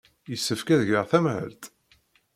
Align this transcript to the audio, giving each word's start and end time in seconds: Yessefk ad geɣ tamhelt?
Yessefk 0.31 0.67
ad 0.73 0.81
geɣ 0.89 1.03
tamhelt? 1.11 1.63